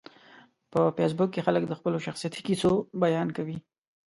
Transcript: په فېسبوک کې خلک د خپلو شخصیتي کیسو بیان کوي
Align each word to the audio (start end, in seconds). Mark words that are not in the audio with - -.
په 0.71 0.81
فېسبوک 0.95 1.29
کې 1.33 1.45
خلک 1.47 1.63
د 1.67 1.73
خپلو 1.79 1.97
شخصیتي 2.05 2.41
کیسو 2.47 2.71
بیان 3.03 3.27
کوي 3.37 3.57